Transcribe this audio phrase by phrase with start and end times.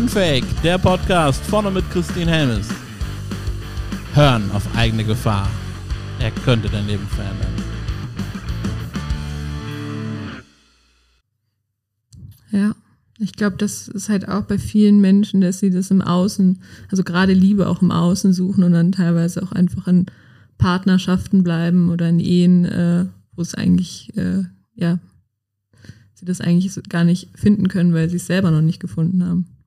[0.00, 2.68] Unfake, der Podcast vorne mit Christine Helmes.
[4.14, 5.46] Hören auf eigene Gefahr.
[6.18, 7.52] Er könnte dein Leben verändern.
[12.50, 12.74] Ja,
[13.18, 17.04] ich glaube, das ist halt auch bei vielen Menschen, dass sie das im Außen, also
[17.04, 20.06] gerade Liebe auch im Außen suchen und dann teilweise auch einfach in
[20.56, 23.04] Partnerschaften bleiben oder in Ehen, äh,
[23.36, 24.44] wo es eigentlich, äh,
[24.74, 24.98] ja,
[26.14, 29.59] sie das eigentlich gar nicht finden können, weil sie es selber noch nicht gefunden haben.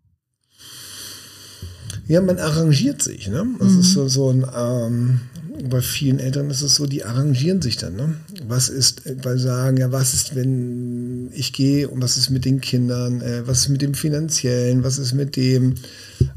[2.07, 3.27] Ja, man arrangiert sich.
[3.27, 3.45] Ne?
[3.59, 3.79] Das mhm.
[3.79, 5.21] ist so, so ein, ähm,
[5.69, 7.95] bei vielen Eltern ist es so, die arrangieren sich dann.
[7.95, 8.15] Ne?
[8.47, 12.45] Was ist, weil sie sagen, ja, was ist, wenn ich gehe und was ist mit
[12.45, 15.75] den Kindern, äh, was ist mit dem Finanziellen, was ist mit dem.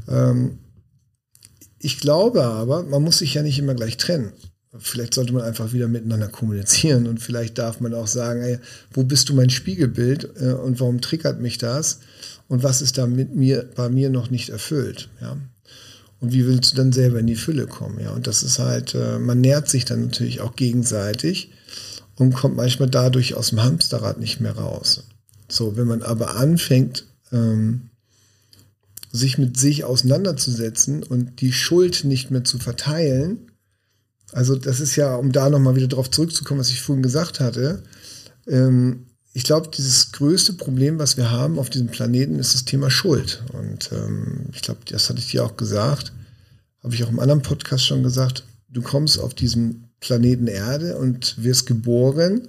[0.07, 0.59] Ähm,
[1.79, 4.31] ich glaube aber, man muss sich ja nicht immer gleich trennen.
[4.79, 8.59] Vielleicht sollte man einfach wieder miteinander kommunizieren und vielleicht darf man auch sagen, ey,
[8.93, 11.99] wo bist du mein Spiegelbild äh, und warum triggert mich das
[12.47, 15.37] und was ist da mit mir, bei mir noch nicht erfüllt, ja.
[16.19, 18.11] Und wie willst du dann selber in die Fülle kommen, ja.
[18.11, 21.51] Und das ist halt, äh, man nährt sich dann natürlich auch gegenseitig
[22.15, 25.03] und kommt manchmal dadurch aus dem Hamsterrad nicht mehr raus.
[25.47, 27.89] So, wenn man aber anfängt, ähm,
[29.11, 33.47] sich mit sich auseinanderzusetzen und die Schuld nicht mehr zu verteilen,
[34.33, 37.83] also das ist ja, um da nochmal wieder drauf zurückzukommen, was ich vorhin gesagt hatte.
[38.45, 39.06] Ähm,
[39.37, 43.43] ich glaube, dieses größte Problem, was wir haben auf diesem Planeten, ist das Thema Schuld.
[43.53, 46.11] Und ähm, ich glaube, das hatte ich dir auch gesagt,
[46.83, 48.45] habe ich auch im anderen Podcast schon gesagt.
[48.67, 52.47] Du kommst auf diesem Planeten Erde und wirst geboren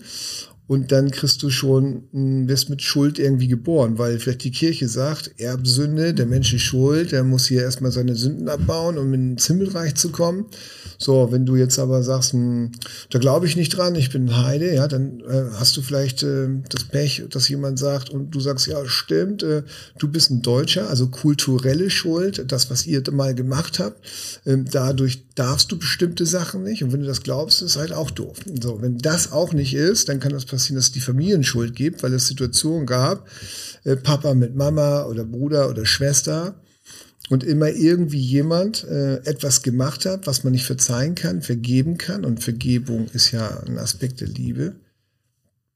[0.69, 4.87] und dann kriegst du schon, hm, wirst mit Schuld irgendwie geboren, weil vielleicht die Kirche
[4.87, 9.47] sagt, Erbsünde, der Mensch ist schuld, der muss hier erstmal seine Sünden abbauen, um ins
[9.47, 10.45] Himmelreich zu kommen.
[10.99, 12.73] So, wenn du jetzt aber sagst, hm,
[13.11, 16.49] da glaube ich nicht dran, ich bin Heide, ja, dann äh, hast du vielleicht äh,
[16.69, 19.63] das Pech, dass jemand sagt und du sagst, ja, stimmt, äh,
[19.99, 24.05] du bist ein Deutscher, also kulturelle Schuld, das, was ihr mal gemacht habt,
[24.45, 28.11] äh, dadurch darfst du bestimmte Sachen nicht und wenn du das glaubst, ist halt auch
[28.11, 28.39] doof.
[28.61, 32.03] So, wenn das auch nicht ist, dann kann das passieren, dass es die Familienschuld gibt,
[32.03, 33.29] weil es Situationen gab,
[33.85, 36.61] äh, Papa mit Mama oder Bruder oder Schwester
[37.29, 42.25] und immer irgendwie jemand äh, etwas gemacht hat, was man nicht verzeihen kann, vergeben kann
[42.25, 44.77] und Vergebung ist ja ein Aspekt der Liebe,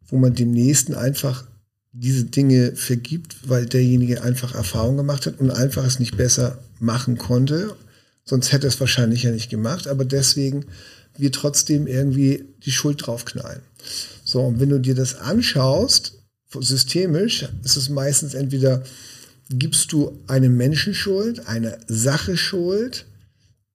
[0.09, 1.47] wo man dem Nächsten einfach
[1.93, 7.19] diese Dinge vergibt, weil derjenige einfach Erfahrung gemacht hat und einfach es nicht besser machen
[7.19, 7.77] konnte.
[8.25, 10.65] Sonst hätte es wahrscheinlich ja nicht gemacht, aber deswegen
[11.19, 13.61] wir trotzdem irgendwie die Schuld draufknallen.
[14.33, 16.15] So, und wenn du dir das anschaust,
[16.59, 18.83] systemisch, ist es meistens entweder
[19.51, 23.05] gibst du eine Menschenschuld, eine Sache Schuld,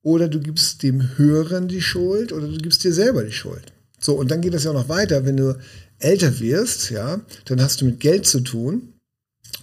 [0.02, 3.72] oder du gibst dem Höheren die Schuld, oder du gibst dir selber die Schuld.
[4.00, 5.56] So, und dann geht das ja auch noch weiter, wenn du
[6.00, 8.94] älter wirst, ja, dann hast du mit Geld zu tun.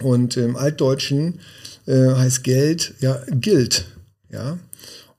[0.01, 1.41] Und im Altdeutschen
[1.87, 3.85] äh, heißt Geld ja gilt,
[4.29, 4.59] ja.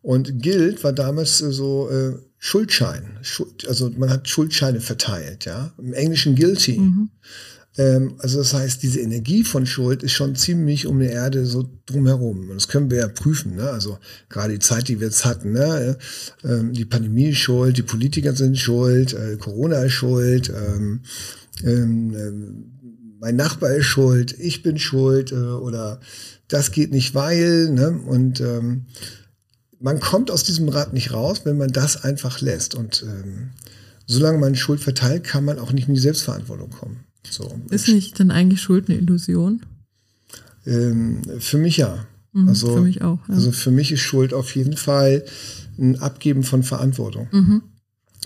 [0.00, 2.14] Und gilt war damals so äh,
[2.46, 3.18] Schuldschein.
[3.22, 5.72] Schuld, also man hat Schuldscheine verteilt, ja.
[5.78, 6.78] Im Englischen guilty.
[6.78, 7.10] Mhm.
[7.76, 11.68] Ähm, also das heißt, diese Energie von Schuld ist schon ziemlich um die Erde so
[11.86, 12.48] drumherum.
[12.48, 13.56] Und das können wir ja prüfen.
[13.56, 13.68] Ne?
[13.68, 13.98] Also
[14.28, 15.54] gerade die Zeit, die wir jetzt hatten.
[15.54, 15.98] Ne?
[16.44, 21.00] Ähm, die Pandemie ist schuld, die Politiker sind schuld, äh, Corona ist schuld, ähm,
[21.64, 22.72] ähm, ähm
[23.18, 26.00] mein Nachbar ist schuld, ich bin schuld äh, oder
[26.46, 27.70] das geht nicht, weil.
[27.70, 27.98] Ne?
[28.06, 28.84] Und ähm,
[29.80, 32.74] man kommt aus diesem Rad nicht raus, wenn man das einfach lässt.
[32.74, 33.50] Und ähm,
[34.06, 37.04] solange man Schuld verteilt, kann man auch nicht in die Selbstverantwortung kommen.
[37.28, 37.60] So.
[37.70, 39.62] Ist nicht dann eigentlich Schuld eine Illusion?
[40.64, 42.06] Ähm, für mich ja.
[42.32, 43.18] Mhm, also, für mich auch.
[43.28, 43.34] Ja.
[43.34, 45.24] Also für mich ist Schuld auf jeden Fall
[45.78, 47.28] ein Abgeben von Verantwortung.
[47.32, 47.62] Mhm.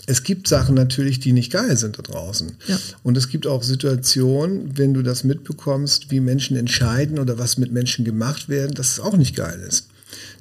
[0.07, 2.53] Es gibt Sachen natürlich, die nicht geil sind da draußen.
[2.67, 2.79] Ja.
[3.03, 7.71] Und es gibt auch Situationen, wenn du das mitbekommst, wie Menschen entscheiden oder was mit
[7.71, 9.90] Menschen gemacht werden, dass es auch nicht geil ist.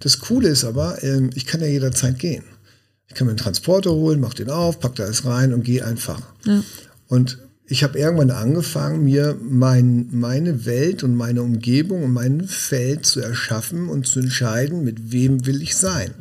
[0.00, 2.44] Das Coole ist aber, ähm, ich kann ja jederzeit gehen.
[3.09, 5.84] Ich kann mir einen Transporter holen, mach den auf, pack da alles rein und gehe
[5.84, 6.21] einfach.
[6.44, 6.62] Ja.
[7.09, 13.07] Und ich habe irgendwann angefangen, mir mein, meine Welt und meine Umgebung und mein Feld
[13.07, 16.13] zu erschaffen und zu entscheiden, mit wem will ich sein.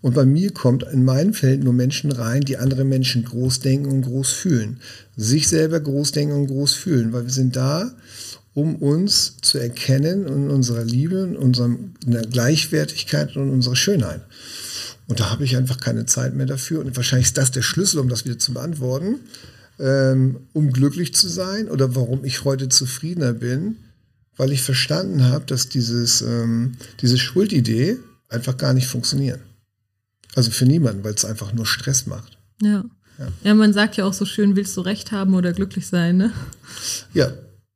[0.00, 3.90] Und bei mir kommt in mein Feld nur Menschen rein, die andere Menschen groß denken
[3.90, 4.80] und groß fühlen.
[5.16, 7.92] Sich selber groß denken und groß fühlen, weil wir sind da,
[8.56, 11.76] um uns zu erkennen in unserer Liebe, in unserer
[12.06, 14.22] Gleichwertigkeit und unserer Schönheit.
[15.08, 16.80] Und da habe ich einfach keine Zeit mehr dafür.
[16.80, 19.20] Und wahrscheinlich ist das der Schlüssel, um das wieder zu beantworten,
[19.78, 23.76] ähm, um glücklich zu sein oder warum ich heute zufriedener bin,
[24.38, 27.98] weil ich verstanden habe, dass dieses, ähm, diese Schuldidee
[28.30, 29.40] einfach gar nicht funktioniert.
[30.34, 32.38] Also für niemanden, weil es einfach nur Stress macht.
[32.62, 32.86] Ja.
[33.18, 33.28] ja.
[33.44, 36.32] Ja, man sagt ja auch so schön, willst du recht haben oder glücklich sein, ne?
[37.12, 37.30] Ja,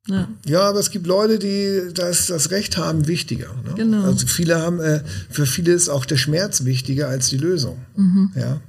[0.07, 0.29] Ja.
[0.47, 3.55] Ja, aber es gibt Leute, die das, das Recht haben, wichtiger.
[3.65, 3.75] Ne?
[3.77, 4.03] Genau.
[4.05, 7.79] Also viele haben, äh, für viele ist auch der Schmerz wichtiger als die Lösung.
[7.97, 8.33] Mhm.
[8.35, 8.61] Ja.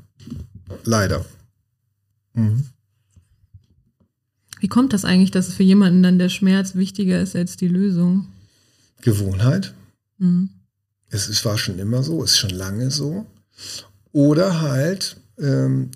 [0.84, 1.26] Leider.
[2.34, 2.66] Mhm.
[4.60, 8.28] Wie kommt das eigentlich, dass für jemanden dann der Schmerz wichtiger ist als die Lösung?
[9.02, 9.74] Gewohnheit.
[10.20, 10.50] Mhm.
[11.10, 13.26] Es, es war schon immer so, ist schon lange so.
[14.12, 15.90] Oder halt ähm,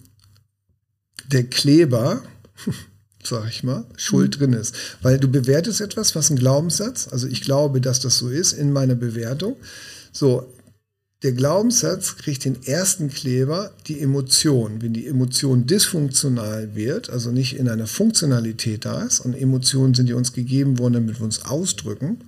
[1.28, 2.24] der Kleber,
[3.26, 4.76] sag ich mal, schuld drin ist.
[5.02, 8.72] Weil du bewertest etwas, was ein Glaubenssatz, also ich glaube, dass das so ist in
[8.72, 9.56] meiner Bewertung.
[10.12, 10.52] So,
[11.24, 14.82] der Glaubenssatz kriegt den ersten Kleber, die Emotion.
[14.82, 20.08] Wenn die Emotion dysfunktional wird, also nicht in einer Funktionalität da ist, und Emotionen sind
[20.08, 22.20] ja uns gegeben worden, damit wir uns ausdrücken,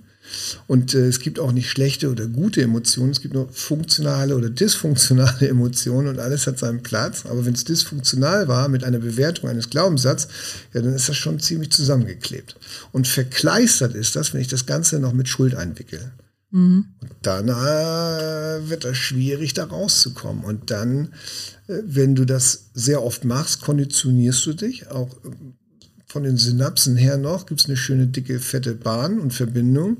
[0.66, 4.50] und äh, es gibt auch nicht schlechte oder gute Emotionen, es gibt nur funktionale oder
[4.50, 7.24] dysfunktionale Emotionen und alles hat seinen Platz.
[7.26, 10.28] Aber wenn es dysfunktional war mit einer Bewertung eines Glaubenssatzes,
[10.74, 12.56] ja, dann ist das schon ziemlich zusammengeklebt.
[12.92, 16.12] Und verkleistert ist das, wenn ich das Ganze noch mit Schuld einwickle.
[16.50, 16.86] Mhm.
[17.00, 20.44] Und dann äh, wird das schwierig, da rauszukommen.
[20.44, 21.12] Und dann,
[21.66, 25.30] äh, wenn du das sehr oft machst, konditionierst du dich auch äh,
[26.08, 29.98] von den Synapsen her noch, gibt es eine schöne, dicke, fette Bahn und Verbindung.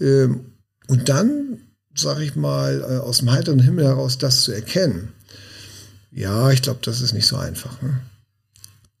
[0.00, 0.46] Ähm,
[0.88, 1.58] und dann,
[1.94, 5.12] sage ich mal, äh, aus dem heiteren Himmel heraus das zu erkennen,
[6.10, 7.82] ja, ich glaube, das ist nicht so einfach.
[7.82, 8.00] Ne?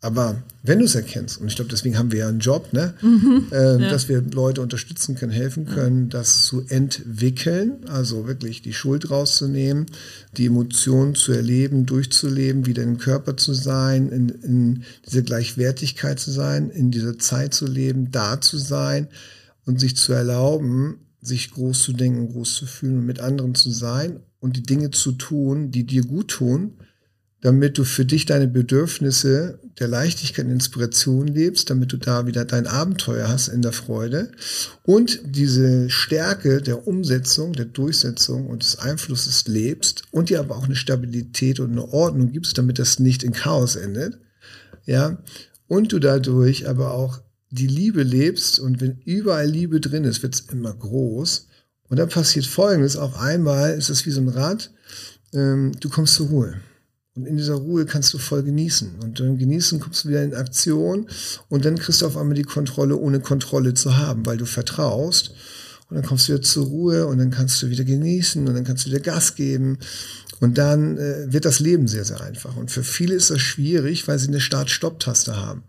[0.04, 2.92] Aber wenn du es erkennst, und ich glaube, deswegen haben wir ja einen Job, ne?
[3.02, 3.88] ähm, ja.
[3.88, 9.86] dass wir Leute unterstützen können, helfen können, das zu entwickeln, also wirklich die Schuld rauszunehmen,
[10.36, 16.30] die Emotionen zu erleben, durchzuleben, wieder im Körper zu sein, in, in dieser Gleichwertigkeit zu
[16.30, 19.08] sein, in dieser Zeit zu leben, da zu sein
[19.64, 23.70] und sich zu erlauben, sich groß zu denken, groß zu fühlen und mit anderen zu
[23.70, 26.74] sein und die Dinge zu tun, die dir gut tun,
[27.44, 32.46] damit du für dich deine Bedürfnisse der Leichtigkeit und Inspiration lebst, damit du da wieder
[32.46, 34.32] dein Abenteuer hast in der Freude
[34.82, 40.64] und diese Stärke der Umsetzung, der Durchsetzung und des Einflusses lebst und dir aber auch
[40.64, 44.16] eine Stabilität und eine Ordnung gibst, damit das nicht in Chaos endet.
[44.86, 45.18] Ja,
[45.68, 47.20] und du dadurch aber auch
[47.50, 51.46] die Liebe lebst und wenn überall Liebe drin ist, wird es immer groß.
[51.90, 54.70] Und dann passiert Folgendes, auf einmal ist es wie so ein Rad,
[55.34, 56.54] ähm, du kommst zur Ruhe.
[57.16, 58.96] Und in dieser Ruhe kannst du voll genießen.
[59.02, 61.06] Und dann genießen kommst du wieder in Aktion
[61.48, 65.32] und dann kriegst du auf einmal die Kontrolle, ohne Kontrolle zu haben, weil du vertraust.
[65.88, 68.64] Und dann kommst du wieder zur Ruhe und dann kannst du wieder genießen und dann
[68.64, 69.78] kannst du wieder Gas geben.
[70.40, 72.56] Und dann äh, wird das Leben sehr, sehr einfach.
[72.56, 75.62] Und für viele ist das schwierig, weil sie eine Start-Stopp-Taste haben.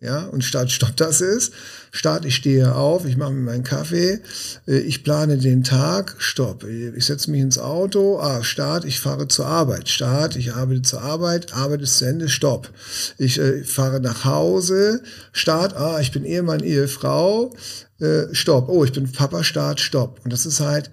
[0.00, 1.52] Ja, und Start, Stopp das ist.
[1.90, 4.20] Start, ich stehe auf, ich mache mir meinen Kaffee,
[4.68, 6.62] äh, ich plane den Tag, Stopp.
[6.62, 9.88] Ich setze mich ins Auto, ah, Start, ich fahre zur Arbeit.
[9.88, 12.70] Start, ich arbeite zur Arbeit, Arbeit ist zu Ende, Stopp.
[13.18, 15.02] Ich äh, fahre nach Hause,
[15.32, 17.56] Start, ah, ich bin Ehemann, Ehefrau,
[17.98, 18.68] äh, Stopp.
[18.68, 20.20] Oh, ich bin Papa, Start, Stopp.
[20.22, 20.92] Und das ist halt,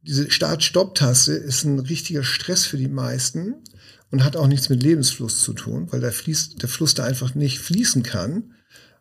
[0.00, 3.56] diese Start-Stopp-Taste ist ein richtiger Stress für die meisten
[4.14, 7.34] und hat auch nichts mit Lebensfluss zu tun, weil der, fließt, der Fluss da einfach
[7.34, 8.54] nicht fließen kann,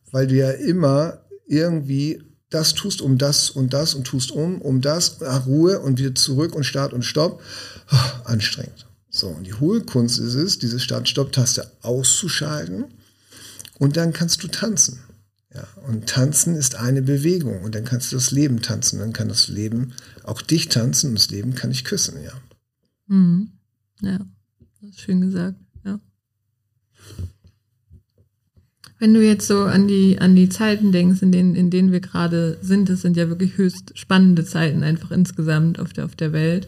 [0.10, 4.82] weil du ja immer irgendwie das tust um das und das und tust um, um
[4.82, 7.44] das, nach Ruhe und wieder zurück und Start und Stopp.
[7.90, 8.88] Ah, anstrengend.
[9.12, 12.86] So, und die hohe Kunst ist es, diese Start-Stopp-Taste auszuschalten
[13.78, 15.04] und dann kannst du tanzen.
[15.54, 18.98] Ja, und tanzen ist eine Bewegung und dann kannst du das Leben tanzen.
[18.98, 19.94] Dann kann das Leben
[20.24, 22.34] auch dich tanzen und das Leben kann dich küssen, ja.
[23.06, 23.52] Mhm.
[24.02, 24.26] Ja,
[24.92, 26.00] schön gesagt, ja.
[29.00, 32.00] Wenn du jetzt so an die, an die Zeiten denkst, in denen, in denen wir
[32.00, 36.34] gerade sind, das sind ja wirklich höchst spannende Zeiten einfach insgesamt auf der, auf der
[36.34, 36.68] Welt.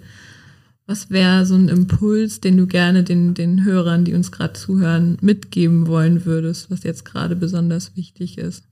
[0.88, 5.18] Was wäre so ein Impuls, den du gerne den, den Hörern, die uns gerade zuhören,
[5.22, 8.64] mitgeben wollen würdest, was jetzt gerade besonders wichtig ist?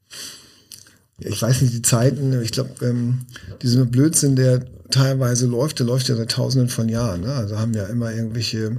[1.18, 3.22] Ich weiß nicht, die Zeiten, ich glaube, ähm,
[3.62, 7.22] dieser Blödsinn, der teilweise läuft, der läuft ja seit tausenden von Jahren.
[7.22, 7.34] Ne?
[7.34, 8.78] Also haben ja immer irgendwelche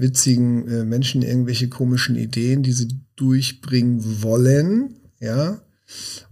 [0.00, 5.60] witzigen äh, Menschen irgendwelche komischen Ideen, die sie durchbringen wollen, ja,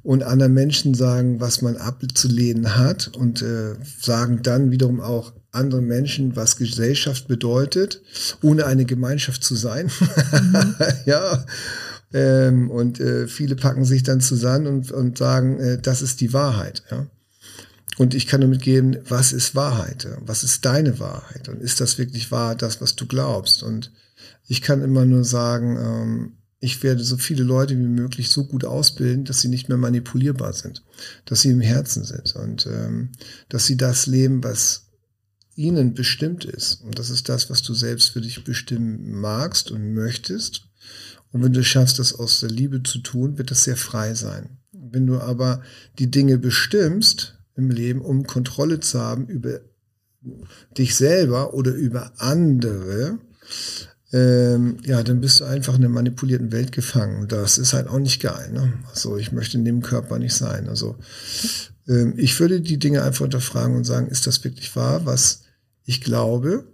[0.03, 5.87] und anderen Menschen sagen, was man abzulehnen hat und äh, sagen dann wiederum auch anderen
[5.87, 8.03] Menschen, was Gesellschaft bedeutet,
[8.43, 9.91] ohne eine Gemeinschaft zu sein.
[10.01, 10.75] Mhm.
[11.07, 11.45] ja.
[12.13, 16.33] Ähm, und äh, viele packen sich dann zusammen und, und sagen, äh, das ist die
[16.33, 16.83] Wahrheit.
[16.91, 17.07] Ja?
[17.99, 20.09] Und ich kann nur mitgeben, was ist Wahrheit?
[20.21, 21.49] Was ist deine Wahrheit?
[21.49, 23.65] Und ist das wirklich wahr, das, was du glaubst?
[23.65, 23.93] Und
[24.47, 28.65] ich kann immer nur sagen, ähm, ich werde so viele Leute wie möglich so gut
[28.65, 30.85] ausbilden, dass sie nicht mehr manipulierbar sind,
[31.25, 33.13] dass sie im Herzen sind und ähm,
[33.49, 34.87] dass sie das leben, was
[35.57, 36.83] ihnen bestimmt ist.
[36.83, 40.69] Und das ist das, was du selbst für dich bestimmen magst und möchtest
[41.33, 44.59] Und wenn du schaffst, das aus der Liebe zu tun, wird das sehr frei sein.
[44.73, 45.63] Wenn du aber
[45.99, 49.61] die Dinge bestimmst im Leben, um Kontrolle zu haben über
[50.77, 53.19] dich selber oder über andere,
[54.13, 57.29] ähm, ja, dann bist du einfach in einer manipulierten Welt gefangen.
[57.29, 58.51] Das ist halt auch nicht geil.
[58.53, 58.73] Ne?
[58.91, 60.69] Also ich möchte in dem Körper nicht sein.
[60.69, 60.97] Also
[61.87, 65.43] ähm, ich würde die Dinge einfach unterfragen und sagen, ist das wirklich wahr, was
[65.85, 66.65] ich glaube?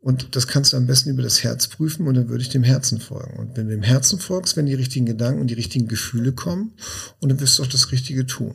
[0.00, 2.62] Und das kannst du am besten über das Herz prüfen und dann würde ich dem
[2.62, 3.38] Herzen folgen.
[3.38, 6.72] Und wenn du dem Herzen folgst, wenn die richtigen Gedanken und die richtigen Gefühle kommen,
[7.20, 8.54] und dann wirst du auch das Richtige tun.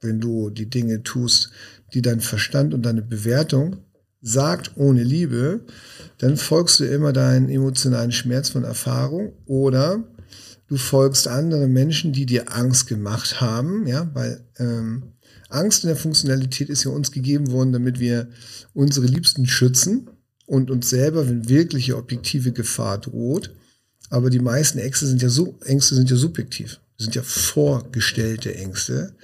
[0.00, 1.50] Wenn du die Dinge tust,
[1.92, 3.76] die dein Verstand und deine Bewertung
[4.22, 5.60] sagt ohne Liebe,
[6.18, 10.04] dann folgst du immer deinen emotionalen Schmerz von Erfahrung oder
[10.68, 15.14] du folgst anderen Menschen, die dir Angst gemacht haben, ja, weil ähm,
[15.48, 18.28] Angst in der Funktionalität ist ja uns gegeben worden, damit wir
[18.72, 20.08] unsere Liebsten schützen
[20.46, 23.54] und uns selber, wenn wirkliche objektive Gefahr droht.
[24.10, 26.80] Aber die meisten Ängste sind ja so, Ängste sind ja subjektiv.
[26.98, 29.14] Sind ja vorgestellte Ängste.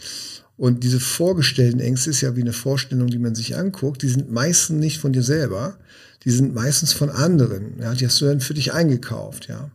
[0.57, 4.03] Und diese vorgestellten Ängste ist ja wie eine Vorstellung, die man sich anguckt.
[4.03, 5.79] Die sind meistens nicht von dir selber.
[6.25, 7.79] Die sind meistens von anderen.
[7.81, 9.49] Ja, die hast du dann für dich eingekauft.
[9.49, 9.71] Ja.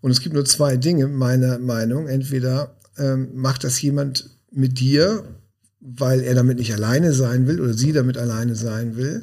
[0.00, 2.06] Und es gibt nur zwei Dinge, meiner Meinung.
[2.06, 5.24] Entweder ähm, macht das jemand mit dir,
[5.80, 9.22] weil er damit nicht alleine sein will oder sie damit alleine sein will.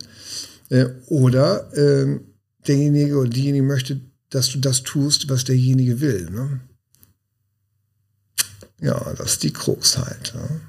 [0.69, 2.19] Äh, oder äh,
[2.67, 6.29] derjenige oder diejenige möchte, dass du das tust, was derjenige will.
[6.29, 6.59] Ne?
[8.81, 10.33] Ja, das ist die Krux halt.
[10.35, 10.61] Ne?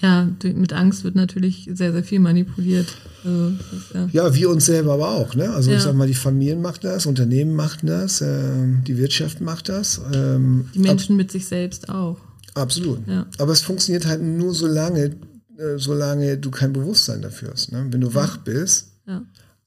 [0.00, 2.86] Ja, mit Angst wird natürlich sehr, sehr viel manipuliert.
[3.24, 3.52] Also,
[3.94, 4.08] ja.
[4.12, 5.34] ja, wir uns selber aber auch.
[5.34, 5.50] Ne?
[5.50, 5.76] Also ja.
[5.76, 10.00] ich sag mal, die Familien machen das, Unternehmen machen das, äh, die Wirtschaft macht das.
[10.12, 12.18] Ähm, die Menschen mit sich selbst auch.
[12.54, 13.06] Absolut.
[13.08, 13.26] Ja.
[13.38, 15.16] Aber es funktioniert halt nur so lange,
[15.56, 17.72] äh, solange du kein Bewusstsein dafür hast.
[17.72, 17.86] Ne?
[17.90, 18.92] Wenn du wach bist,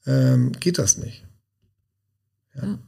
[0.06, 1.24] ähm, geht das nicht.
[2.54, 2.78] Ja.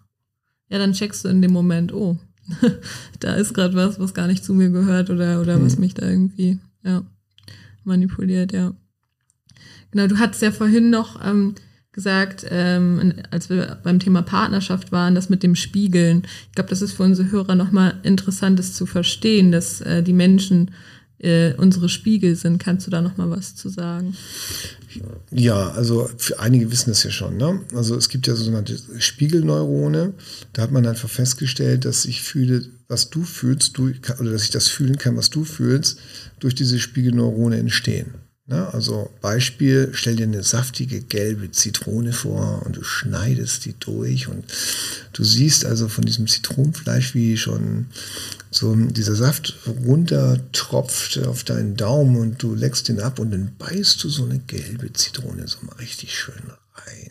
[0.68, 2.16] ja, dann checkst du in dem Moment, oh,
[3.20, 5.64] da ist gerade was, was gar nicht zu mir gehört oder, oder hm.
[5.64, 7.04] was mich da irgendwie, ja
[7.84, 8.74] manipuliert, ja.
[9.90, 11.54] Genau, du hattest ja vorhin noch ähm,
[11.92, 16.22] gesagt, ähm, als wir beim Thema Partnerschaft waren, das mit dem Spiegeln.
[16.48, 20.12] Ich glaube, das ist für unsere Hörer nochmal interessant, das zu verstehen, dass äh, die
[20.12, 20.70] Menschen
[21.20, 22.58] äh, unsere Spiegel sind.
[22.58, 24.16] Kannst du da nochmal was zu sagen?
[25.30, 27.36] Ja, also für einige wissen das ja schon.
[27.36, 27.60] Ne?
[27.74, 30.14] Also es gibt ja sogenannte Spiegelneurone.
[30.52, 34.50] Da hat man einfach festgestellt, dass ich fühle, was du fühlst, du, oder dass ich
[34.50, 35.98] das fühlen kann, was du fühlst,
[36.40, 38.14] durch diese Spiegelneurone entstehen.
[38.50, 38.68] Ne?
[38.74, 44.44] Also Beispiel, stell dir eine saftige gelbe Zitrone vor und du schneidest die durch und
[45.12, 47.86] du siehst also von diesem Zitronenfleisch, wie schon
[48.50, 49.54] so dieser Saft
[49.86, 54.40] runtertropft auf deinen Daumen und du leckst den ab und dann beißt du so eine
[54.40, 56.42] gelbe Zitrone so mal richtig schön
[56.74, 57.10] rein.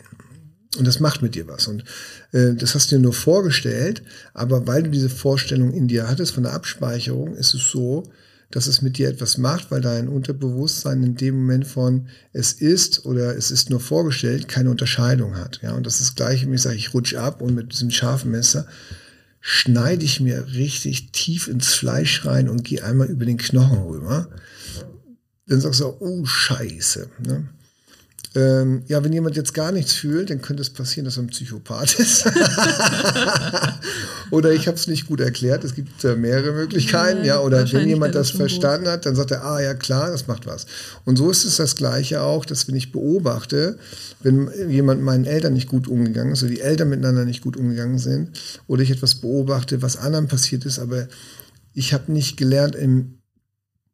[0.76, 1.68] Und das macht mit dir was.
[1.68, 1.84] Und
[2.32, 4.02] äh, das hast du dir nur vorgestellt,
[4.34, 8.04] aber weil du diese Vorstellung in dir hattest von der Abspeicherung, ist es so,
[8.50, 13.06] dass es mit dir etwas macht, weil dein Unterbewusstsein in dem Moment von es ist
[13.06, 15.60] oder es ist nur vorgestellt keine Unterscheidung hat.
[15.62, 17.90] Ja, und das ist das gleiche, wenn ich sage, ich rutsche ab und mit diesem
[17.90, 18.66] scharfen Messer
[19.40, 24.28] schneide ich mir richtig tief ins Fleisch rein und gehe einmal über den Knochen rüber.
[25.46, 27.08] Dann sagst du, oh Scheiße.
[27.26, 27.48] Ne?
[28.36, 31.28] Ähm, ja, wenn jemand jetzt gar nichts fühlt, dann könnte es passieren, dass er ein
[31.28, 32.24] Psychopath ist.
[34.30, 35.64] oder ich habe es nicht gut erklärt.
[35.64, 37.20] Es gibt äh, mehrere Möglichkeiten.
[37.20, 38.92] Ja, ja oder wenn jemand das verstanden gut.
[38.92, 40.66] hat, dann sagt er, ah ja klar, das macht was.
[41.04, 43.78] Und so ist es das Gleiche auch, dass wenn ich beobachte,
[44.22, 47.98] wenn jemand meinen Eltern nicht gut umgegangen ist, oder die Eltern miteinander nicht gut umgegangen
[47.98, 51.08] sind, oder ich etwas beobachte, was anderen passiert ist, aber
[51.74, 53.19] ich habe nicht gelernt, im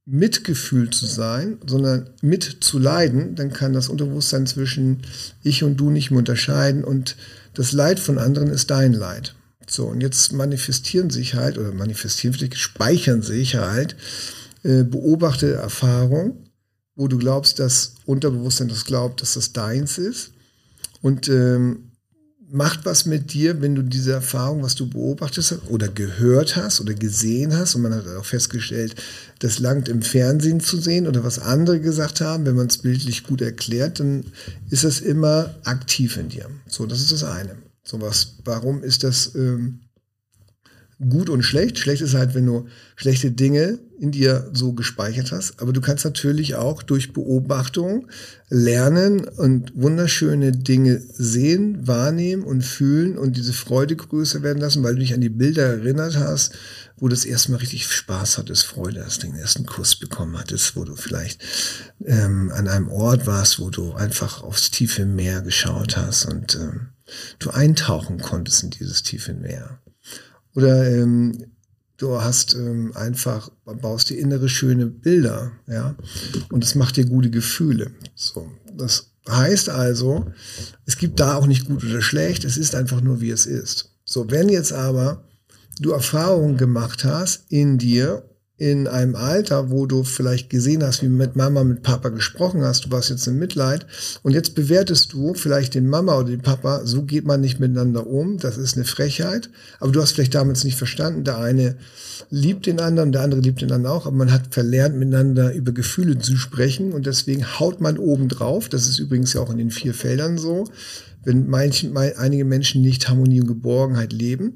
[0.06, 5.02] Mitgefühl zu sein, sondern mit zu leiden, dann kann das Unterbewusstsein zwischen
[5.42, 7.16] ich und du nicht mehr unterscheiden und
[7.54, 9.34] das Leid von anderen ist dein Leid.
[9.68, 13.96] So, und jetzt manifestieren sich halt, oder manifestieren, vielleicht speichern sich halt
[14.62, 16.50] äh, beobachtete Erfahrungen,
[16.94, 20.30] wo du glaubst, dass Unterbewusstsein das glaubt, dass das deins ist.
[21.02, 21.90] Und ähm,
[22.48, 26.80] macht was mit dir, wenn du diese Erfahrung, was du beobachtet hast oder gehört hast
[26.80, 27.74] oder gesehen hast.
[27.74, 28.94] Und man hat auch festgestellt,
[29.40, 32.46] das langt im Fernsehen zu sehen oder was andere gesagt haben.
[32.46, 34.24] Wenn man es bildlich gut erklärt, dann
[34.70, 36.48] ist das immer aktiv in dir.
[36.66, 37.56] So, das ist das eine.
[37.82, 39.80] So was, warum ist das ähm,
[40.98, 41.78] gut und schlecht?
[41.78, 45.60] Schlecht ist halt, wenn du schlechte Dinge in dir so gespeichert hast.
[45.60, 48.08] Aber du kannst natürlich auch durch Beobachtung
[48.48, 54.94] lernen und wunderschöne Dinge sehen, wahrnehmen und fühlen und diese Freude größer werden lassen, weil
[54.94, 56.54] du dich an die Bilder erinnert hast,
[56.98, 60.96] wo das erstmal richtig Spaß hattest, Freude hast, den ersten Kuss bekommen hattest, wo du
[60.96, 61.42] vielleicht
[62.04, 66.88] ähm, an einem Ort warst, wo du einfach aufs tiefe Meer geschaut hast und ähm,
[67.38, 69.78] du eintauchen konntest in dieses tiefe Meer.
[70.56, 71.52] Oder ähm,
[71.98, 75.94] du hast ähm, einfach, baust dir innere schöne Bilder, ja,
[76.50, 77.92] und es macht dir gute Gefühle.
[78.14, 80.32] So, das heißt also,
[80.86, 83.92] es gibt da auch nicht gut oder schlecht, es ist einfach nur, wie es ist.
[84.04, 85.24] So, wenn jetzt aber
[85.78, 88.24] du Erfahrungen gemacht hast in dir
[88.58, 92.86] in einem Alter, wo du vielleicht gesehen hast, wie mit Mama, mit Papa gesprochen hast,
[92.86, 93.86] du warst jetzt in Mitleid
[94.22, 98.06] und jetzt bewertest du vielleicht den Mama oder den Papa, so geht man nicht miteinander
[98.06, 101.76] um, das ist eine Frechheit, aber du hast vielleicht damals nicht verstanden, der eine
[102.30, 105.72] liebt den anderen, der andere liebt den anderen auch, aber man hat verlernt, miteinander über
[105.72, 109.58] Gefühle zu sprechen und deswegen haut man oben drauf, das ist übrigens ja auch in
[109.58, 110.64] den vier Feldern so,
[111.24, 114.54] wenn manche, einige Menschen nicht Harmonie und Geborgenheit leben,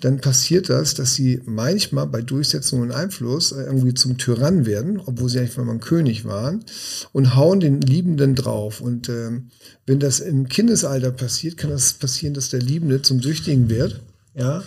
[0.00, 5.00] dann passiert das, dass sie manchmal bei Durchsetzung und Einfluss äh, irgendwie zum Tyrann werden,
[5.04, 6.64] obwohl sie eigentlich mal ein König waren,
[7.12, 8.80] und hauen den Liebenden drauf.
[8.80, 9.50] Und ähm,
[9.86, 14.00] wenn das im Kindesalter passiert, kann das passieren, dass der Liebende zum Süchtigen wird,
[14.34, 14.62] ja,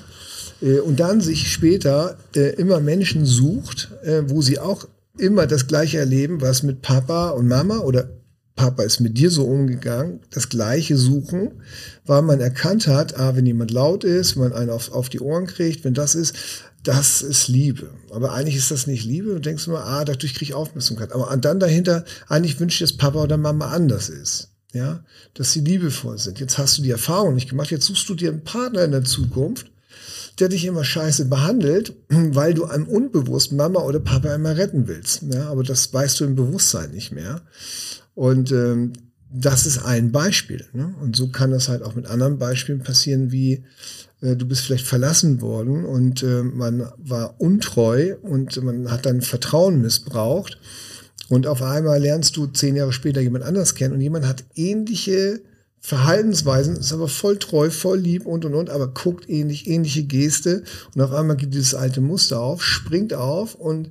[0.62, 5.68] äh, und dann sich später äh, immer Menschen sucht, äh, wo sie auch immer das
[5.68, 8.10] Gleiche erleben, was mit Papa und Mama oder
[8.56, 11.62] Papa ist mit dir so umgegangen, das Gleiche suchen,
[12.06, 15.22] weil man erkannt hat, ah, wenn jemand laut ist, wenn man einen auf, auf die
[15.22, 16.36] Ohren kriegt, wenn das ist,
[16.84, 17.90] das ist Liebe.
[18.12, 19.34] Aber eigentlich ist das nicht Liebe.
[19.34, 21.12] Du denkst nur, ah, dadurch kriege ich Aufmerksamkeit.
[21.12, 24.50] Aber dann dahinter, eigentlich wünsche ich, dass Papa oder Mama anders ist.
[24.74, 25.04] Ja,
[25.34, 26.40] dass sie liebevoll sind.
[26.40, 27.72] Jetzt hast du die Erfahrung nicht gemacht.
[27.72, 29.70] Jetzt suchst du dir einen Partner in der Zukunft,
[30.40, 35.24] der dich immer scheiße behandelt, weil du einem unbewusst Mama oder Papa immer retten willst.
[35.24, 37.42] Ja, aber das weißt du im Bewusstsein nicht mehr.
[38.16, 38.94] Und ähm,
[39.34, 40.66] das ist ein Beispiel.
[40.74, 40.94] Ne?
[41.02, 43.64] Und so kann das halt auch mit anderen Beispielen passieren, wie
[44.22, 49.22] äh, du bist vielleicht verlassen worden und äh, man war untreu und man hat dann
[49.22, 50.60] Vertrauen missbraucht.
[51.30, 55.42] Und auf einmal lernst du zehn Jahre später jemand anders kennen und jemand hat ähnliche
[55.84, 60.62] Verhaltensweisen, ist aber voll treu, voll lieb und und und, aber guckt ähnlich, ähnliche Geste
[60.94, 63.90] und auf einmal geht dieses alte Muster auf, springt auf und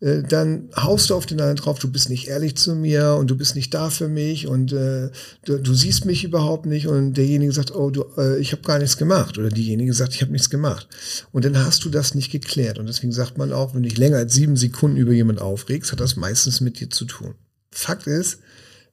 [0.00, 3.30] äh, dann haust du auf den anderen drauf, du bist nicht ehrlich zu mir und
[3.30, 5.10] du bist nicht da für mich und äh,
[5.44, 8.80] du, du, siehst mich überhaupt nicht und derjenige sagt, oh, du, äh, ich habe gar
[8.80, 10.88] nichts gemacht oder diejenige sagt, ich habe nichts gemacht
[11.30, 13.98] und dann hast du das nicht geklärt und deswegen sagt man auch, wenn du dich
[13.98, 17.36] länger als sieben Sekunden über jemand aufregst, hat das meistens mit dir zu tun.
[17.70, 18.40] Fakt ist,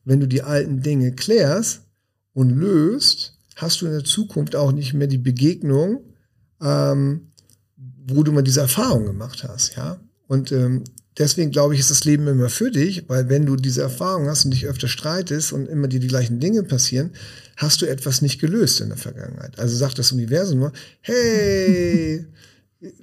[0.03, 1.81] wenn du die alten Dinge klärst,
[2.35, 6.03] und löst, hast du in der Zukunft auch nicht mehr die Begegnung,
[6.61, 7.31] ähm,
[8.07, 9.99] wo du mal diese Erfahrung gemacht hast, ja.
[10.27, 10.83] Und ähm,
[11.17, 14.45] deswegen glaube ich, ist das Leben immer für dich, weil wenn du diese Erfahrung hast
[14.45, 17.11] und dich öfter streitest und immer dir die gleichen Dinge passieren,
[17.55, 19.57] hast du etwas nicht gelöst in der Vergangenheit.
[19.57, 22.25] Also sagt das Universum nur, hey,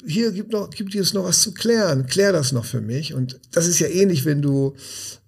[0.06, 3.14] hier gibt, noch, gibt es noch was zu klären, klär das noch für mich.
[3.14, 4.74] Und das ist ja ähnlich, wenn du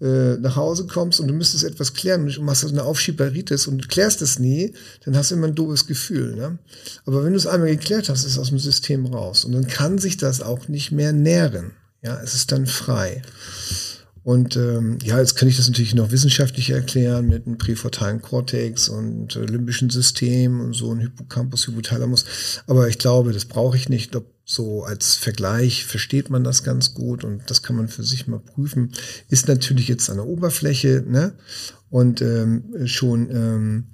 [0.00, 4.22] äh, nach Hause kommst und du müsstest etwas klären und machst eine Aufschieberitis und klärst
[4.22, 6.36] es nie, dann hast du immer ein doofes Gefühl.
[6.36, 6.58] Ne?
[7.06, 9.44] Aber wenn du es einmal geklärt hast, ist es aus dem System raus.
[9.44, 11.72] Und dann kann sich das auch nicht mehr nähren.
[12.02, 13.22] Ja, es ist dann frei.
[14.24, 18.88] Und ähm, ja, jetzt kann ich das natürlich noch wissenschaftlich erklären mit einem präfrontalen Kortex
[18.88, 22.24] und äh, limbischen System und so ein Hippocampus, Hypothalamus.
[22.66, 24.06] Aber ich glaube, das brauche ich nicht.
[24.06, 28.02] Ich glaube, so als Vergleich versteht man das ganz gut und das kann man für
[28.02, 28.92] sich mal prüfen.
[29.28, 31.34] Ist natürlich jetzt an der Oberfläche ne?
[31.90, 33.84] und ähm, schon ähm,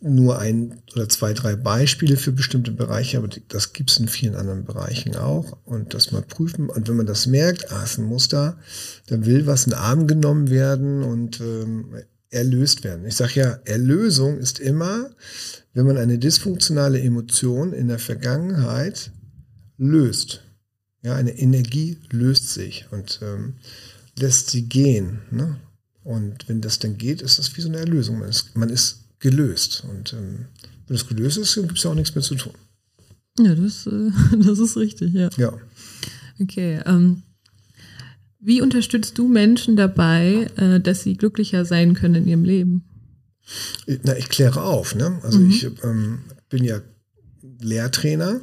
[0.00, 4.34] nur ein oder zwei, drei Beispiele für bestimmte Bereiche, aber das gibt es in vielen
[4.34, 5.58] anderen Bereichen auch.
[5.64, 6.68] Und das mal prüfen.
[6.68, 8.58] Und wenn man das merkt, ah, ist ein Muster,
[9.06, 11.94] dann will was in Arm genommen werden und ähm,
[12.30, 13.06] erlöst werden.
[13.06, 15.10] Ich sage ja, Erlösung ist immer,
[15.74, 19.12] wenn man eine dysfunktionale Emotion in der Vergangenheit
[19.78, 20.42] löst.
[21.02, 23.54] Ja, eine Energie löst sich und ähm,
[24.18, 25.20] lässt sie gehen.
[25.30, 25.56] Ne?
[26.02, 28.18] Und wenn das dann geht, ist das wie so eine Erlösung.
[28.18, 29.84] Man ist, man ist gelöst.
[29.88, 30.46] Und ähm,
[30.86, 32.54] wenn es gelöst ist, gibt es ja auch nichts mehr zu tun.
[33.38, 34.10] Ja, das, äh,
[34.44, 35.30] das ist richtig, ja.
[35.36, 35.52] Ja.
[36.40, 36.80] Okay.
[36.86, 37.22] Ähm,
[38.40, 42.84] wie unterstützt du Menschen dabei, äh, dass sie glücklicher sein können in ihrem Leben?
[44.04, 44.94] Na, ich kläre auf.
[44.94, 45.20] Ne?
[45.22, 45.50] Also mhm.
[45.50, 46.80] ich ähm, bin ja
[47.60, 48.40] Lehrtrainer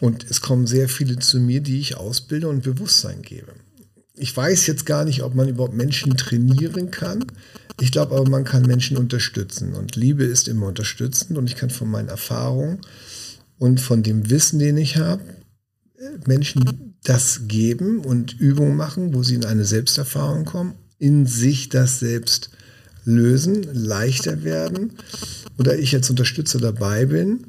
[0.00, 3.52] und es kommen sehr viele zu mir, die ich ausbilde und Bewusstsein gebe.
[4.14, 7.24] Ich weiß jetzt gar nicht, ob man überhaupt Menschen trainieren kann.
[7.80, 11.70] Ich glaube aber, man kann Menschen unterstützen und Liebe ist immer unterstützend und ich kann
[11.70, 12.80] von meinen Erfahrungen
[13.58, 15.22] und von dem Wissen, den ich habe,
[16.26, 22.00] Menschen das geben und Übungen machen, wo sie in eine Selbsterfahrung kommen, in sich das
[22.00, 22.50] selbst
[23.04, 24.94] lösen, leichter werden
[25.58, 27.46] oder ich als Unterstützer dabei bin,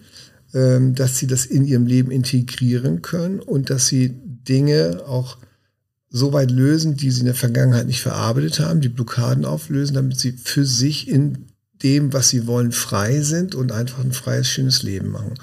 [0.96, 4.14] dass sie das in ihrem Leben integrieren können und dass sie
[4.48, 5.38] Dinge auch
[6.10, 10.20] so weit lösen, die sie in der Vergangenheit nicht verarbeitet haben, die Blockaden auflösen, damit
[10.20, 11.48] sie für sich in
[11.84, 15.36] dem, was sie wollen, frei sind und einfach ein freies, schönes Leben machen.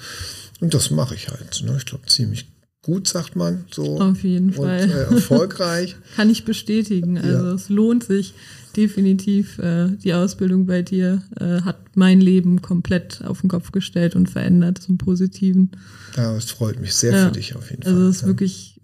[0.59, 1.63] Und das mache ich halt.
[1.63, 1.75] Ne?
[1.77, 2.47] Ich glaube, ziemlich
[2.85, 3.99] gut, sagt man so.
[3.99, 4.83] Auf jeden Fall.
[4.83, 5.95] Und, äh, erfolgreich.
[6.15, 7.17] Kann ich bestätigen.
[7.17, 7.53] Also ja.
[7.53, 8.35] es lohnt sich
[8.77, 9.57] definitiv.
[9.57, 14.29] Äh, die Ausbildung bei dir äh, hat mein Leben komplett auf den Kopf gestellt und
[14.29, 15.71] verändert zum Positiven.
[16.15, 17.25] Ja, es freut mich sehr ja.
[17.25, 18.01] für dich auf jeden also Fall.
[18.01, 18.27] Also es ist ja.
[18.27, 18.81] wirklich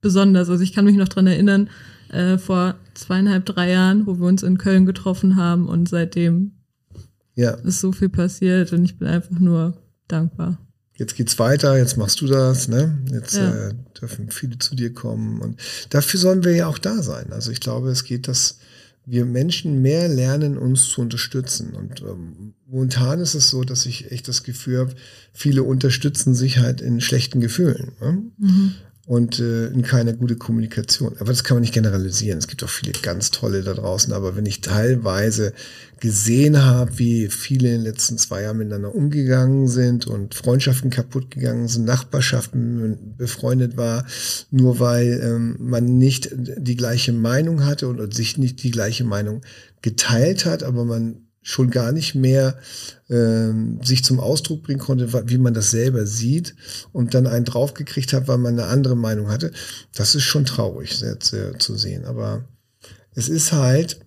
[0.00, 0.50] besonders.
[0.50, 1.70] Also ich kann mich noch dran erinnern,
[2.08, 6.56] äh, vor zweieinhalb, drei Jahren, wo wir uns in Köln getroffen haben und seitdem
[7.36, 7.52] ja.
[7.52, 9.74] ist so viel passiert und ich bin einfach nur
[10.08, 10.58] dankbar.
[10.96, 12.98] Jetzt geht's weiter, jetzt machst du das, ne?
[13.10, 13.68] Jetzt ja.
[13.68, 17.32] äh, dürfen viele zu dir kommen und dafür sollen wir ja auch da sein.
[17.32, 18.58] Also ich glaube, es geht, dass
[19.06, 21.74] wir Menschen mehr lernen, uns zu unterstützen.
[21.74, 24.94] Und ähm, momentan ist es so, dass ich echt das Gefühl habe,
[25.32, 27.92] viele unterstützen sich halt in schlechten Gefühlen.
[28.00, 28.22] Ne?
[28.38, 28.74] Mhm
[29.06, 31.16] und äh, in keine gute Kommunikation.
[31.18, 32.38] Aber das kann man nicht generalisieren.
[32.38, 34.12] Es gibt auch viele ganz tolle da draußen.
[34.14, 35.52] Aber wenn ich teilweise
[36.00, 41.30] gesehen habe, wie viele in den letzten zwei Jahren miteinander umgegangen sind und Freundschaften kaputt
[41.30, 44.06] gegangen sind, Nachbarschaften befreundet war,
[44.50, 49.42] nur weil ähm, man nicht die gleiche Meinung hatte und sich nicht die gleiche Meinung
[49.82, 52.58] geteilt hat, aber man schon gar nicht mehr
[53.10, 56.56] ähm, sich zum Ausdruck bringen konnte, wie man das selber sieht
[56.92, 59.52] und dann einen draufgekriegt hat, weil man eine andere Meinung hatte.
[59.94, 62.06] Das ist schon traurig sehr, sehr zu sehen.
[62.06, 62.48] Aber
[63.14, 64.00] es ist halt,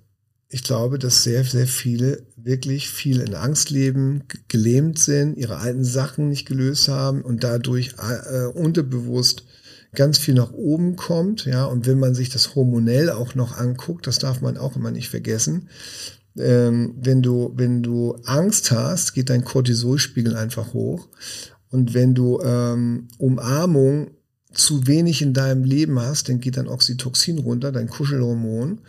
[0.50, 5.84] ich glaube, dass sehr, sehr viele wirklich viel in Angst leben, gelähmt sind, ihre alten
[5.84, 9.44] Sachen nicht gelöst haben und dadurch äh, unterbewusst
[9.94, 14.06] ganz viel nach oben kommt, ja, und wenn man sich das hormonell auch noch anguckt,
[14.06, 15.70] das darf man auch immer nicht vergessen,
[16.40, 21.08] ähm, wenn du, wenn du Angst hast, geht dein Cortisolspiegel einfach hoch.
[21.70, 24.12] Und wenn du ähm, Umarmung
[24.54, 28.80] zu wenig in deinem Leben hast, dann geht dein Oxytocin runter, dein Kuschelhormon.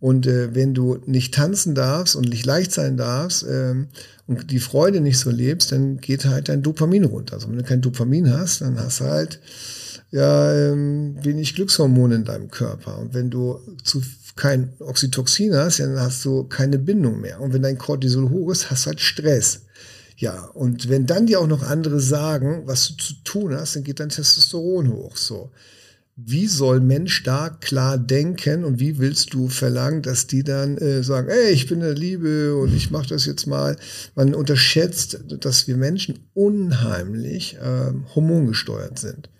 [0.00, 3.88] Und äh, wenn du nicht tanzen darfst und nicht leicht sein darfst ähm,
[4.26, 7.34] und die Freude nicht so lebst, dann geht halt dein Dopamin runter.
[7.34, 9.40] Also wenn du kein Dopamin hast, dann hast du halt
[10.12, 12.98] ja ähm, wenig Glückshormone in deinem Körper.
[12.98, 14.02] Und wenn du zu
[14.36, 17.40] kein Oxytocin hast, dann hast du keine Bindung mehr.
[17.40, 19.62] Und wenn dein Cortisol hoch ist, hast du halt Stress.
[20.16, 23.84] Ja, und wenn dann dir auch noch andere sagen, was du zu tun hast, dann
[23.84, 25.16] geht dein Testosteron hoch.
[25.16, 25.50] So.
[26.14, 31.02] Wie soll Mensch da klar denken und wie willst du verlangen, dass die dann äh,
[31.02, 33.76] sagen, ey, ich bin der Liebe und ich mache das jetzt mal.
[34.14, 39.30] Man unterschätzt, dass wir Menschen unheimlich äh, hormongesteuert sind.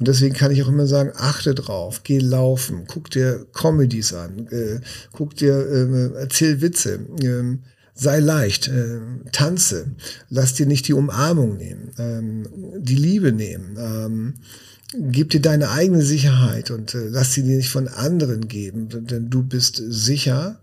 [0.00, 4.48] Und deswegen kann ich auch immer sagen, achte drauf, geh laufen, guck dir Comedies an,
[4.50, 4.80] äh,
[5.12, 7.58] guck dir, äh, erzähl Witze, äh,
[7.94, 8.98] sei leicht, äh,
[9.30, 9.88] tanze,
[10.30, 14.34] lass dir nicht die Umarmung nehmen, ähm, die Liebe nehmen, ähm,
[15.12, 19.28] gib dir deine eigene Sicherheit und äh, lass sie dir nicht von anderen geben, denn
[19.28, 20.60] du bist sicher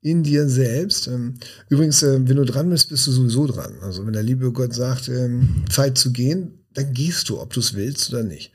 [0.00, 1.08] in dir selbst.
[1.08, 1.34] Ähm,
[1.68, 3.74] übrigens, äh, wenn du dran bist, bist du sowieso dran.
[3.82, 7.60] Also wenn der liebe Gott sagt, ähm, Zeit zu gehen, dann gehst du, ob du
[7.60, 8.52] es willst oder nicht.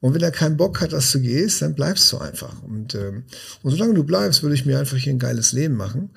[0.00, 2.62] Und wenn er keinen Bock hat, dass du gehst, dann bleibst du einfach.
[2.64, 3.22] Und, ähm,
[3.62, 6.10] und solange du bleibst, würde ich mir einfach hier ein geiles Leben machen.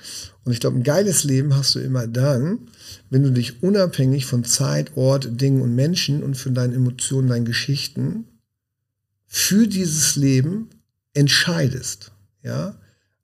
[0.43, 2.69] Und ich glaube, ein geiles Leben hast du immer dann,
[3.11, 7.45] wenn du dich unabhängig von Zeit, Ort, Dingen und Menschen und von deinen Emotionen, deinen
[7.45, 8.25] Geschichten
[9.27, 10.69] für dieses Leben
[11.13, 12.13] entscheidest.
[12.41, 12.79] Ja,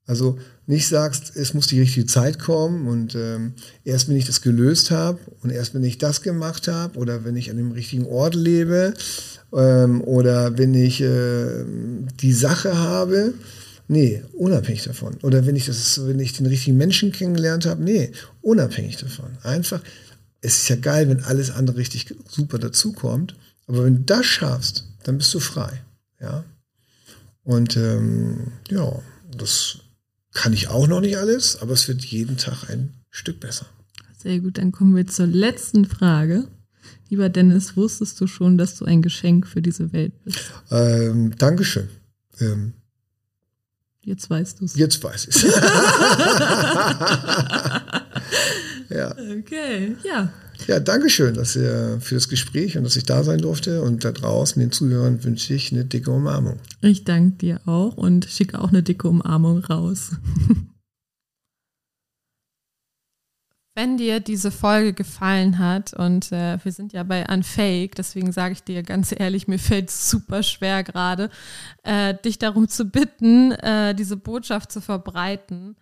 [0.06, 0.38] also
[0.70, 3.54] nicht sagst, es muss die richtige Zeit kommen und ähm,
[3.84, 7.36] erst wenn ich das gelöst habe und erst wenn ich das gemacht habe oder wenn
[7.36, 8.94] ich an dem richtigen Ort lebe
[9.52, 11.64] ähm, oder wenn ich äh,
[12.20, 13.34] die Sache habe,
[13.88, 15.16] nee, unabhängig davon.
[15.22, 19.38] Oder wenn ich das, wenn ich den richtigen Menschen kennengelernt habe, nee, unabhängig davon.
[19.42, 19.82] Einfach,
[20.40, 23.34] es ist ja geil, wenn alles andere richtig super dazukommt,
[23.66, 25.82] aber wenn du das schaffst, dann bist du frei,
[26.20, 26.44] ja.
[27.42, 29.02] Und ähm, ja,
[29.36, 29.78] das
[30.32, 33.66] kann ich auch noch nicht alles, aber es wird jeden Tag ein Stück besser.
[34.16, 36.46] Sehr gut, dann kommen wir zur letzten Frage.
[37.08, 40.52] Lieber Dennis, wusstest du schon, dass du ein Geschenk für diese Welt bist?
[40.70, 41.88] Ähm, Dankeschön.
[42.38, 42.74] Ähm,
[44.02, 44.76] jetzt weißt du es.
[44.76, 45.42] Jetzt weiß ich es.
[48.90, 49.10] ja.
[49.38, 50.32] Okay, ja.
[50.66, 53.82] Ja, danke schön dass ihr, für das Gespräch und dass ich da sein durfte.
[53.82, 56.60] Und da draußen den Zuhörern wünsche ich eine dicke Umarmung.
[56.80, 60.12] Ich danke dir auch und schicke auch eine dicke Umarmung raus.
[63.76, 68.52] Wenn dir diese Folge gefallen hat, und äh, wir sind ja bei Unfake, deswegen sage
[68.52, 71.30] ich dir ganz ehrlich, mir fällt es super schwer gerade,
[71.84, 75.76] äh, dich darum zu bitten, äh, diese Botschaft zu verbreiten.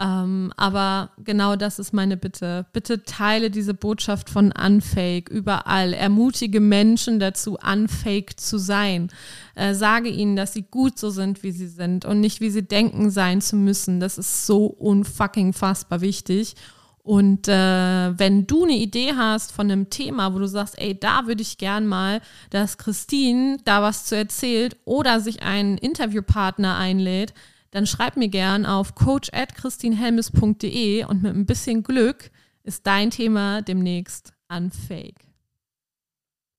[0.00, 2.64] Ähm, aber genau das ist meine Bitte.
[2.72, 5.92] Bitte teile diese Botschaft von Unfake überall.
[5.92, 9.10] Ermutige Menschen dazu, Unfake zu sein.
[9.54, 12.62] Äh, sage ihnen, dass sie gut so sind, wie sie sind und nicht, wie sie
[12.62, 14.00] denken sein zu müssen.
[14.00, 16.54] Das ist so unfucking fassbar wichtig.
[17.02, 21.26] Und äh, wenn du eine Idee hast von einem Thema, wo du sagst, ey, da
[21.26, 27.34] würde ich gern mal, dass Christine da was zu erzählt oder sich einen Interviewpartner einlädt,
[27.70, 32.30] dann schreib mir gern auf coach at christinehelmes.de und mit ein bisschen Glück
[32.62, 35.29] ist dein Thema demnächst unfake.